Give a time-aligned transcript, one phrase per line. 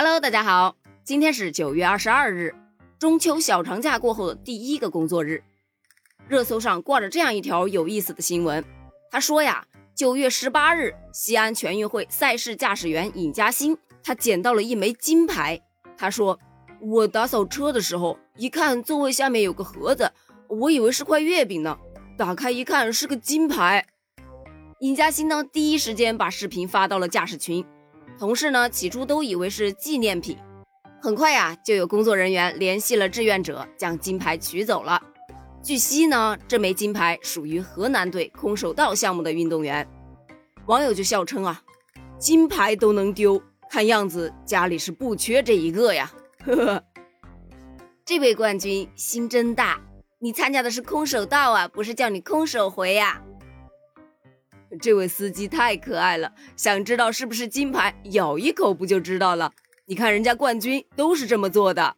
[0.00, 2.54] Hello，大家好，今天是九月二十二日，
[3.00, 5.42] 中秋小长假过后的第一个工作日。
[6.28, 8.64] 热搜上挂着这样一条有意思的新闻，
[9.10, 9.66] 他说呀，
[9.96, 15.60] 九月十八日，西安全运会赛事驾驶员尹嘉欣，他捡到了一枚金牌。
[15.96, 16.38] 他说，
[16.80, 20.12] 我打扫车的时候，一看座位下面有个盒子，
[20.46, 21.76] 我以为是块月饼呢，
[22.16, 23.84] 打开一看是个金牌。
[24.78, 27.66] 尹嘉欣呢，第一时间把视频发到了驾驶群。
[28.18, 30.36] 同事呢，起初都以为是纪念品，
[31.00, 35.00] 很快呀，就有工作人员联系了志愿者，将金牌取走了。
[35.62, 39.88] 据悉呢，这枚金牌属于河南队空手道项目的运动员。
[40.66, 41.62] 网友就笑称啊，
[42.18, 43.40] 金牌都能丢，
[43.70, 46.12] 看样子家里是不缺这一个呀。
[46.44, 46.84] 呵呵，
[48.04, 49.80] 这位冠军心真大，
[50.18, 53.22] 你参加的是空手道啊，不是叫你空手回呀。
[54.80, 59.52] 这位司机太可爱了，想知道是不是金牌，咬一口不就知道了？
[59.86, 61.96] 你看人家冠军都是这么做的。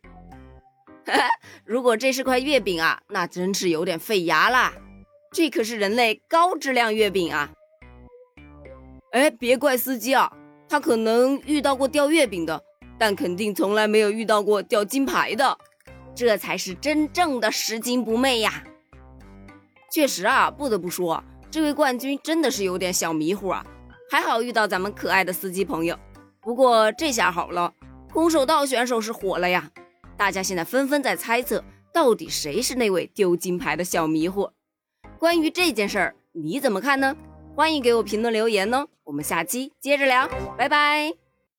[1.64, 4.72] 如果这是块月饼啊，那真是有点费牙啦。
[5.32, 7.50] 这可是人类高质量月饼啊！
[9.12, 10.32] 哎，别怪司机啊，
[10.68, 12.62] 他可能遇到过掉月饼的，
[12.98, 15.58] 但肯定从来没有遇到过掉金牌的。
[16.14, 18.64] 这才是真正的拾金不昧呀！
[19.90, 21.24] 确实啊，不得不说。
[21.50, 23.66] 这位冠军真的是有点小迷糊啊，
[24.08, 25.98] 还好遇到咱们可爱的司机朋友。
[26.40, 27.74] 不过这下好了，
[28.12, 29.70] 空手道选手是火了呀！
[30.16, 34.48] 大家现在纷纷在猜测，到底谁是那位丢金牌的小迷糊？
[35.18, 37.16] 关于这件事儿，你怎么看呢？
[37.56, 41.29] 欢迎给我评论留言呢，我们下期接着聊，拜拜。